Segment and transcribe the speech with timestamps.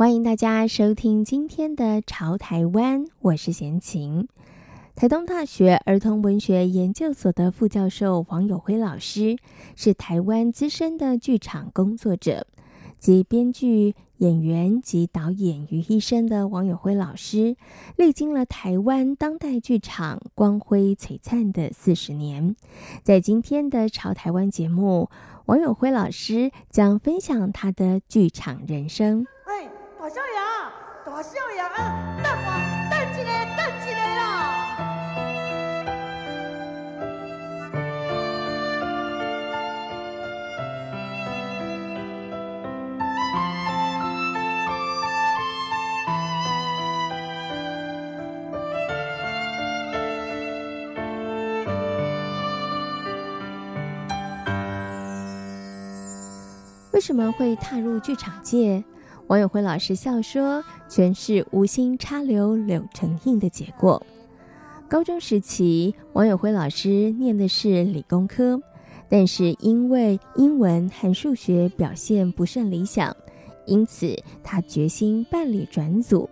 [0.00, 4.28] 欢迎大家收听今天的《潮台湾》，我是贤琴。
[4.96, 9.36] 台东大学儿童文学研究所的副教授王友辉老师
[9.76, 12.46] 是台湾资深的剧场工作者。
[12.98, 17.56] 集编剧、演员及导演于一身的王友辉老师，
[17.96, 22.56] 历经了台湾当代剧场光辉璀璨的四十年。
[23.02, 25.10] 在今天的《潮台湾》节目，
[25.44, 29.26] 王友辉老师将分享他的剧场人生。
[31.02, 32.46] 大少爷，啊，等我，
[32.90, 33.20] 等一下，
[33.56, 34.20] 等一下啦！
[56.92, 58.84] 为什么会踏入剧场界？
[59.30, 64.04] 王友辉老师笑说：“全是无心插柳柳成荫的结果。”
[64.90, 68.60] 高中时期，王友辉老师念的是理工科，
[69.08, 73.16] 但是因为英文和数学表现不甚理想，
[73.66, 76.28] 因此他决心办理转组。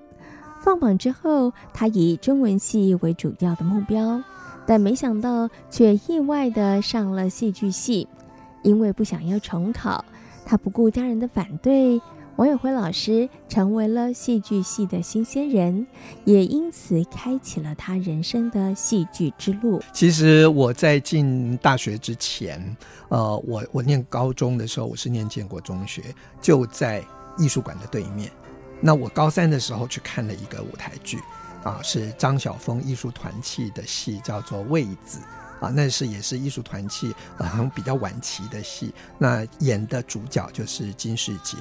[0.61, 4.21] 放榜之后，他以中文系为主要的目标，
[4.67, 8.09] 但没想到却意外地上了戏剧系，
[8.65, 10.05] 因为不想要重考。
[10.45, 12.01] 他不顾家人的反对，
[12.39, 15.85] 王友辉老师成为了戏剧系的新鲜人，
[16.25, 19.83] 也因此开启了他人生的戏剧之路。
[19.93, 22.77] 其实我在进大学之前，
[23.09, 27.05] 呃，我我念高中的时候，我是念建国中学，就在
[27.37, 28.31] 艺术馆的对面。
[28.81, 31.19] 那我高三的时候去看了一个舞台剧，
[31.65, 35.19] 啊，是张晓峰艺术团契的戏，叫做《位子》。
[35.61, 38.95] 啊，那是也是艺术团契，呃，比较晚期的戏。
[39.19, 41.57] 那演的主角就是金世杰。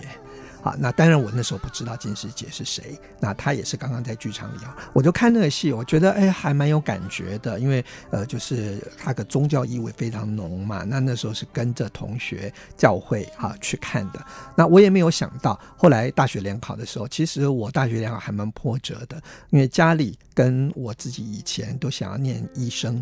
[0.67, 2.99] 好，那当然我那时候不知道金士杰是谁。
[3.21, 10.83] 那他也是刚刚在剧场里啊，我就看那个戏，我觉得哎还蛮有感觉的，因为呃就是他的宗教意味非常浓嘛。
[10.83, 14.19] 那那时候是跟着同学教会啊去看的。
[14.57, 23.01] 那我也没有想到，后来大学联考的时候，其实我大学联考还蛮波折的，因为家里跟我自己以前都想要念医生。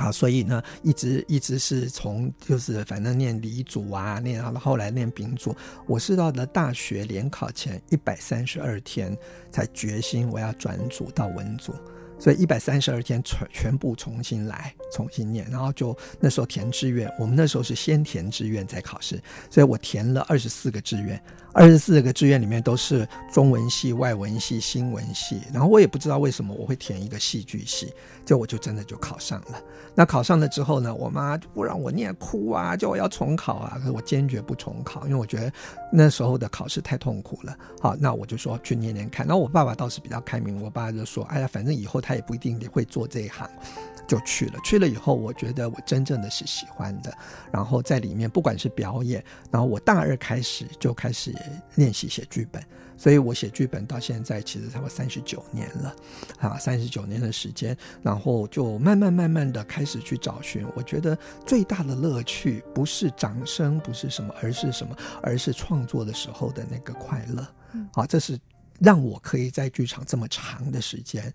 [0.00, 5.54] 啊，所以呢，一直一直是从就是反正念理组啊，念到了后来念丙组，
[5.86, 9.14] 我是到了大学联考前一百三十二天
[9.50, 11.74] 才决心我要转组到文组。
[12.20, 21.20] 所以一百三十二天全全部重新来，重新念，然后就那时候填志愿，我们那时候是先填志愿再考试，所以我填了二十四个志愿，
[21.54, 27.90] 二十四个志愿里面都是中文系、外文系、新闻系，然后我也不知道为什么我会填一个戏剧系，
[28.26, 29.60] 就我就真的就考上了。
[29.94, 35.50] 那考上了之后呢，我妈就不让我念，哭啊，叫我要重考啊，可是我坚决不重考，因为我觉得
[35.90, 37.56] 那时候的考试太痛苦了。
[37.80, 39.26] 好，那我就说去念念看。
[39.26, 42.09] 那我爸爸倒是比较开明，我爸就说，哎呀，反正以后他。
[42.10, 43.48] 他也不一定会做这一行，
[44.08, 44.58] 就去了。
[44.64, 47.16] 去了以后，我觉得我真正的是喜欢的。
[47.52, 51.32] 然后在里面，不管是表演，然后我大二开始就开始
[51.76, 52.60] 练习写剧本。
[52.96, 55.94] 所以我写剧本到现在其实差不多三十九年了，
[56.40, 60.66] 啊，三十九年的时间，然后就慢慢慢慢的开始去找寻。
[60.74, 61.16] 我觉得
[61.46, 64.96] 最大的乐趣不是掌声，不是什么，而是什么？
[65.22, 67.46] 而是创作的时候的那个快乐。
[67.92, 68.36] 好，这是
[68.80, 71.32] 让我可以在剧场这么长的时间。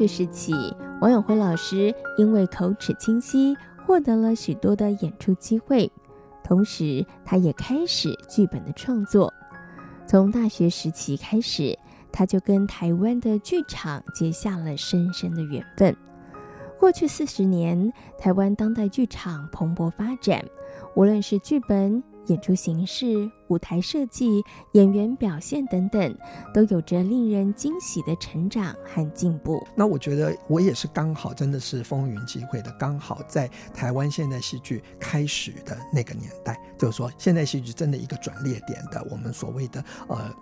[0.00, 0.54] 这时起，
[1.02, 3.54] 王永辉老师因为口齿清晰，
[3.84, 5.92] 获得了许多的演出机会。
[6.42, 9.30] 同时，他也开始剧本的创作。
[10.06, 11.78] 从大学时期开始，
[12.10, 15.94] 他就跟台湾的剧场结下了深深的缘分。
[16.78, 20.42] 过去四十年，台湾当代剧场蓬勃发展，
[20.96, 26.16] 无论是剧本、演出形式、舞台设计、演员表现等等，
[26.54, 29.66] 都有着令人惊喜的成长和进步。
[29.74, 40.32] 那我觉得我也是刚好，真的是风云际会的，刚好在台湾现代戏剧开始的那个年代，就是说现代戏剧真的一个转捩点的，我们所谓的呃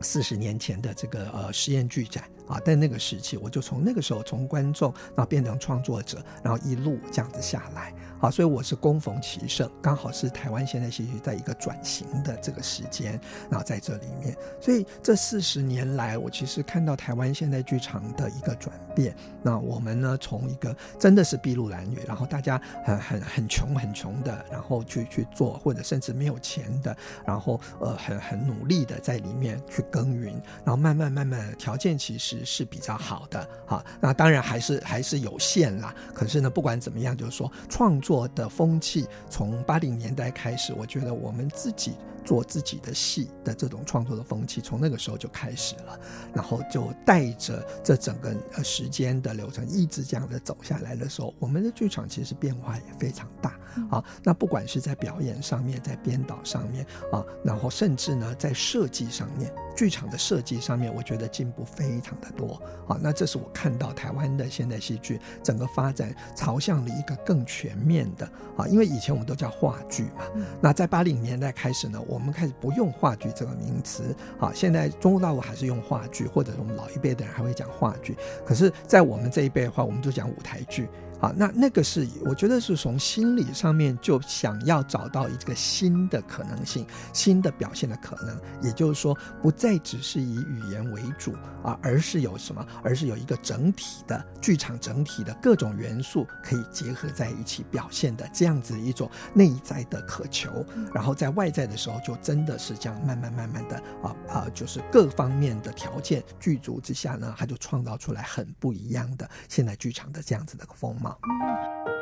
[0.00, 2.24] 四十年前的这个呃实验剧展。
[2.48, 7.92] 啊，在那个时期，我就从那个时候从观众，然后变成创作者，然后一路这样子下来。
[8.20, 13.12] 好，所以我是恭逢其盛，刚好是台湾现代戏剧在一个转型的这个时间，
[13.48, 19.14] 然后在这里面，所以这四十年来，我其实看到台湾现代剧场的一个转变。
[19.40, 30.32] 那我们呢，从一个真的是筚路蓝缕，然后大家很很很穷很穷的，然后去去做，或者甚至没有钱的，然后呃很很努力的在里面去耕耘，
[30.64, 33.46] 然后慢慢慢慢条件其实是比较好的。
[33.66, 35.94] 啊，那当然还是还是有限啦。
[36.14, 37.98] 可是呢，不管怎么样，就是说创。
[38.00, 41.94] 作的风气从八零年代开始，我觉得我们自己
[42.28, 45.98] 做自己的戏的这种创作的风气，从那个时候就开始了，
[46.34, 53.58] 然后就带着这整个呃时间的流程一直这样的走下来的时候，我们的剧场其实变化也非常大
[53.90, 54.04] 啊。
[54.22, 59.50] 那不管是在表演上面，在编导上面啊，然后甚至呢在设计上面。
[59.74, 62.98] 剧场的设计上面，我觉得进步非常的多啊。
[63.00, 68.66] 那这是我看到台湾的现代戏剧整个发展朝向了一个更全面的啊。
[68.66, 70.24] 因为以前我们都叫话剧嘛，
[70.60, 74.50] 那在八零年代开始呢，我我们开始不用话剧这个名词啊。
[74.52, 78.16] 现在中国大陆还是用话剧，或者我们老一辈的人还会讲话剧。
[78.44, 80.88] 可是，在我们这一辈的话，我们就讲舞台剧。
[81.20, 91.34] 好，那那个是我觉得是从心理上面就想要找到一个新的可能性，新的表现的可能，也就是说不再只是以语言为主
[91.64, 92.64] 啊，而是有什么？
[92.84, 111.07] 而是有一个整体的剧场，整体的各种元素可以结合在一起表现的这样子一种内在的渴求，然后在外在的时候就真的是这样慢慢慢慢的啊啊，就是各方面的条件具足之下呢，他就创造出来很不一样的现代剧场的这样子的风貌。
[111.10, 111.97] う。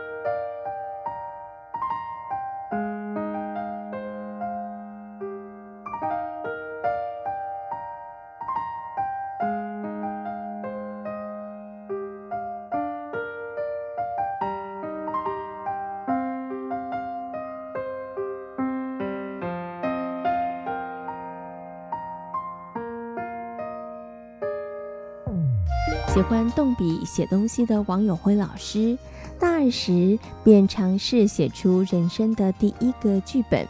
[26.17, 28.97] 喜欢动笔写东西的王友辉老师，
[29.39, 33.69] 大二时便尝试写出人生的第一个剧本。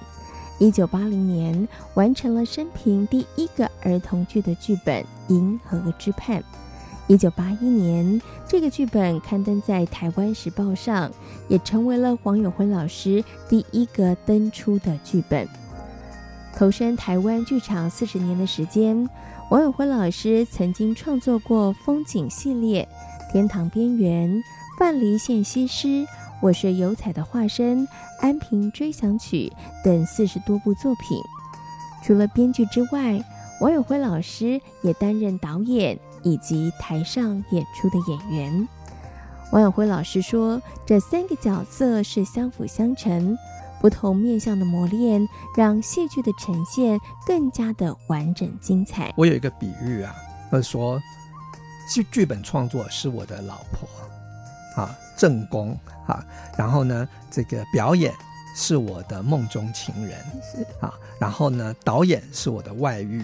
[0.60, 6.40] 一九八零年完成了生平第一个儿童剧的剧本《银河之畔》。
[7.08, 11.10] 一九八一年，这个剧本刊登在《台湾时报》上，
[11.48, 15.48] 也成为了王友辉老师第一个登出的剧本。
[16.54, 19.10] 投身台湾剧场四十年的时间。
[19.48, 22.86] 王友辉老师曾经创作过风景系列、
[23.30, 24.42] 天堂边缘、
[24.76, 26.04] 范蠡献西施、
[26.42, 27.86] 我是油彩的化身、
[28.20, 29.52] 安平追想曲
[29.84, 31.16] 等四十多部作品。
[32.02, 33.24] 除了编剧之外，
[33.60, 38.68] 王友辉老师也担任导演以及台上演出的演员。
[39.52, 43.38] 王友辉老师说，这三个角色是相辅相成。
[43.80, 45.26] 不同面向的磨练，
[45.56, 49.12] 让戏剧的呈现更加的完整精彩。
[49.16, 50.14] 我有一个比喻啊，
[50.50, 51.00] 他说，
[51.92, 56.24] 剧剧本创作是我的老婆啊，正宫啊，
[56.56, 58.12] 然后呢，这个表演
[58.56, 60.18] 是我的梦中情人
[60.80, 63.22] 啊，然后呢，导演是我的外遇，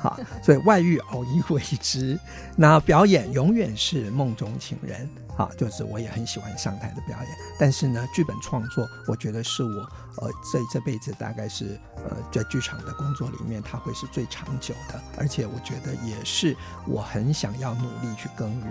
[0.00, 2.18] 好， 所以外遇偶一为之，
[2.56, 5.08] 那表演永远是梦中情人。
[5.34, 9.80] 好，就是我也很喜欢上台的表演，但是呢，剧本创作，我觉得是我
[10.18, 16.54] 呃这这辈子大概是呃在剧场的工作里面，它会是最长久的，而且我觉得也是
[16.86, 18.68] 我很想要努力去耕耘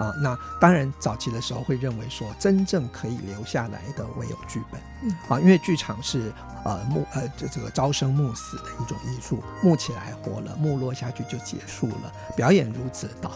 [0.00, 0.12] 啊。
[0.20, 6.32] 那当然早期的时候会认为说，真正可以留下来的唯有剧本，嗯，啊，因为剧场是
[6.64, 13.30] 呃幕呃这这个朝生暮死的一种艺术，幕起来活了，幕落下去就结束了，表演如此道。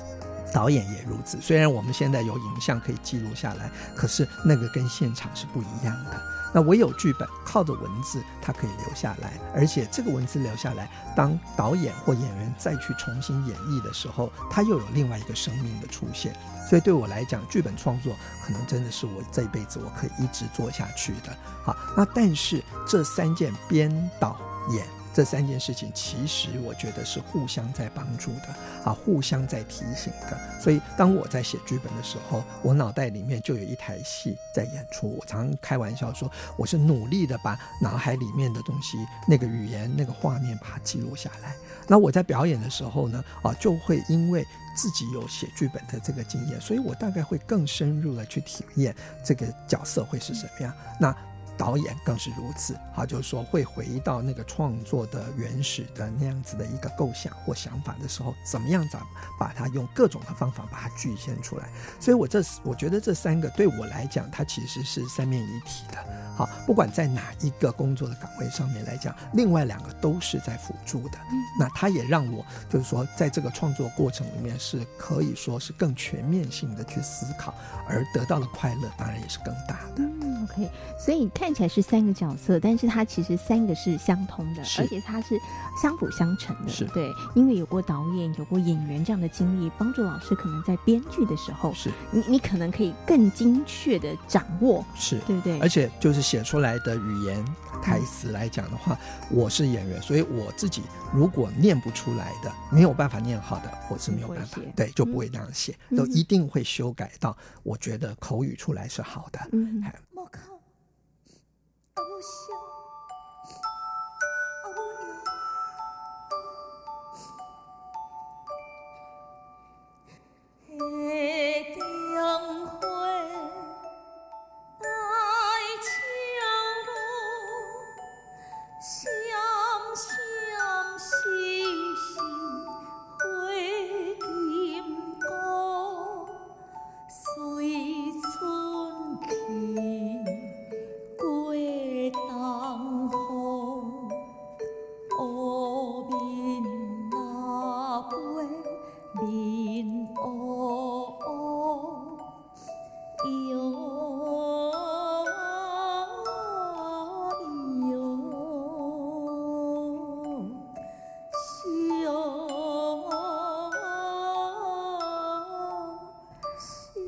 [0.54, 6.22] 导演也如此，虽然我们现在有影像可以记录下来，可是那个跟现场是不一样的。
[6.54, 16.32] 那唯有剧本靠着文字，它可以留下来，而且这个文字留下来，当导演或演员再去重新演绎的时候，它又有另外一个生命的出现。
[16.70, 18.14] 所以对我来讲，剧本创作
[18.46, 21.36] 可能真的是我这一辈子我可以一直做下去的。
[21.64, 24.38] 好，那但是这三件编导
[24.70, 28.48] 演这三件事情其实我觉得是互相在帮助的
[28.84, 30.36] 啊，互相在提醒的。
[30.60, 35.16] 所以当我在写剧本的时候，我脑袋里面就有一台戏在演出。
[35.16, 41.54] 我常常开玩笑说，我是努力的把脑海里面的东西、那个语言、那个画面把它记录下来。
[41.86, 44.44] 那我在表演的时候呢，啊，就会因为
[44.76, 48.92] 自己有写剧本的这个经验，所以我大概会更深入的去体验
[49.24, 50.74] 这个角色会是什么样。
[50.98, 51.16] 那。
[51.56, 58.96] 导演更是如此，好，就是说会回到那个创作的原始的那样子的一个构想或想法的时候，怎么样子
[59.38, 61.68] 把它用各种的方法把它具现出来。
[62.00, 66.23] 所以，我这我觉得这三个对我来讲，它其实是三面一体的。
[66.36, 71.18] 好，不管在哪一个工作的岗位上面来讲，另外两个都是在辅助的。
[71.58, 77.54] 那它也让我就是说，在这个创作过程里面是可以说是更全面性的去思考，
[77.88, 79.98] 而得到的快乐当然也是更大的。
[79.98, 85.38] 嗯，OK，所以看起来是三个角色，但是它其实三个是相通的，而且它是
[85.80, 86.68] 相辅相成的。
[86.68, 95.60] 是对，因为有过导演、有过演员这样的经历，帮助老师可能在编剧的时候，是你你可能可以更精确的掌握，是对不对？
[95.60, 96.23] 而且就是。
[96.24, 97.44] 写出来的语言
[97.82, 98.98] 台词来讲的话，
[99.30, 109.38] 我是演员，所以我自己如果念不出来的，没有办法念好的，我是没有办法，对，就不会那样写，都一定会修改到我觉得口语出来是好的。
[109.52, 109.84] 嗯。《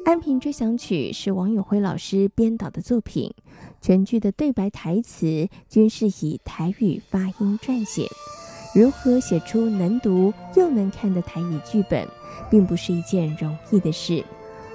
[0.07, 3.35] 安平追想曲》是王永辉老师编导的作品，
[3.81, 8.07] 全剧的对白台词均是以台语发音撰写。
[8.73, 12.07] 如何写出能读又能看的台语剧本，
[12.49, 14.25] 并不是一件容易的事。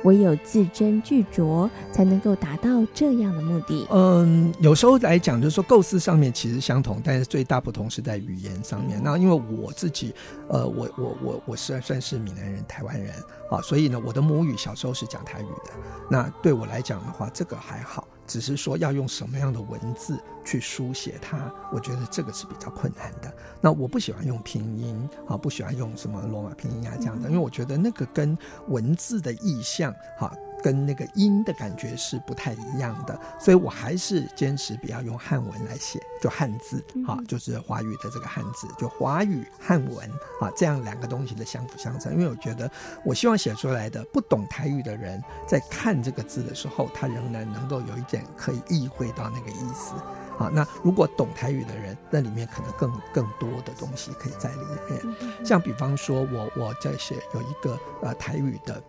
[0.04, 3.88] 唯有字斟句酌，才能够达到这样的目的。
[3.92, 9.02] 嗯，有时候来讲，就是说构思上面其实相同，但是最大不同是在语言上面。
[9.04, 10.14] 那因为我自己，
[10.48, 13.14] 呃，我我我我是算是闽南人、台湾人
[13.50, 15.72] 啊，所以呢，我的母语小时候是讲台语的。
[16.10, 18.08] 那对我来讲的话，这个还好。
[18.32, 23.30] 只是说要用什么样的文字去书写它，我觉得这个是比较困难的。
[23.60, 28.38] 那我不喜欢用拼音啊，不喜欢用什么罗马拼音啊这样的，因为我觉得那个跟
[28.70, 30.34] 文字的意象哈。
[30.62, 42.14] 跟那个音的感觉是不太一样的，所以我还是坚持不要用汉文来写，就汉字，哈，就是华语的这个汉字，就华语汉文啊，这样两个东西的相辅相成。
[42.14, 42.70] 因为我觉得，
[43.04, 49.94] 我希望写出来的不懂台语的人在看这个字的时候，他仍然能够有一点可以意会到那个意思。
[50.38, 55.46] 啊，那如果懂台语的人，那里面可能更更多的东西可以在里面。
[55.46, 58.82] 像比方说我我在写有一个呃台语的。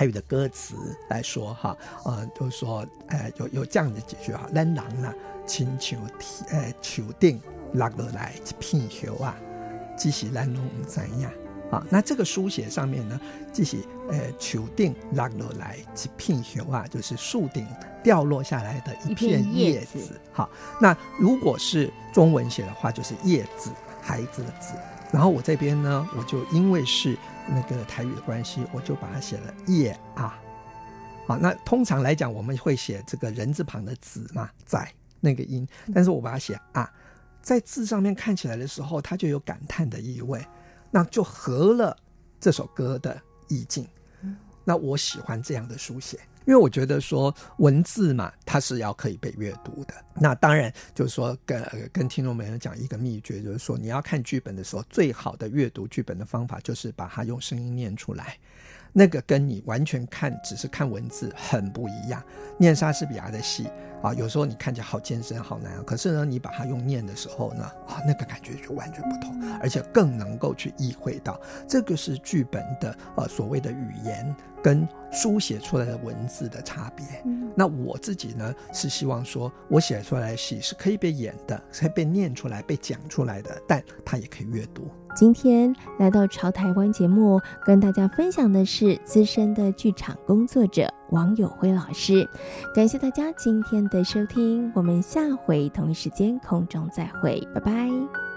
[0.00, 1.76] 台语的歌词来说，哈，
[2.06, 5.14] 呃，就是说，呃，有有这样的几句哈，咱人啊，
[5.46, 7.38] 亲像天，呃，树顶
[7.74, 9.36] 落落来一片雪啊，
[9.98, 11.26] 只是咱拢唔知影
[11.70, 11.86] 啊。
[11.90, 13.20] 那这个书写上面呢，
[13.52, 13.76] 只是
[14.08, 17.66] 呃，树顶落落来一片雪啊，就是树顶
[18.02, 20.18] 掉落下来的一片叶子。
[20.32, 20.48] 好，
[20.80, 24.72] 那如果是中文写的话，就是叶子，孩子的子。
[25.12, 27.16] 然后我这边呢，我就因为是。
[27.52, 30.38] 那个台语的关系，我就把它写了叶啊，
[31.26, 34.88] 好，那通常来讲，我们会写这个人字旁的子嘛，在
[35.18, 36.88] 那个音，但是我把它写啊，
[37.42, 40.46] 在字上面看起来的时候，它就有感叹的意味，
[40.92, 41.96] 那就合了
[42.38, 43.84] 这首歌的意境。
[44.62, 46.20] 那我喜欢这样的书写。
[46.50, 49.94] 因为我觉得说文字嘛，它是要可以被阅读的。
[50.16, 58.36] 那当然就是说跟跟听众们讲一个秘诀，就是说你要看剧本的时候，最好的阅读剧本的方法就是把它用声音念出来。
[58.92, 62.22] 那个跟你完全看只是看文字很不一样。
[62.58, 63.68] 念莎士比亚的戏
[64.02, 77.04] 啊，有时候你看起来好艰深、好难啊，可是呢，你把它用念的时候呢，啊，那个感觉就完全不同，而且更能够去意会到这个是剧本的呃所谓的语言跟书写出来的文字的差别。
[77.54, 84.90] 那我自己呢是希望说，我写出来的戏是可以被演的，可以被念出来、被讲出来的，但它也可以阅读。
[85.14, 92.28] 今天来到《潮台湾》节目，跟大家分享的是资深的剧场工作者王友辉老师。
[92.74, 98.29] 感谢大家今天的收听，我们下回同一时间空中再会，拜拜。